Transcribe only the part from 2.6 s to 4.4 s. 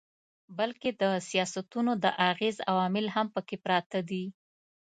عوامل هم پکښې پراته دي